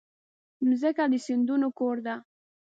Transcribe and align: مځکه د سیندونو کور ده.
مځکه 0.67 1.03
د 1.11 1.13
سیندونو 1.25 1.67
کور 1.79 1.95
ده. 2.05 2.15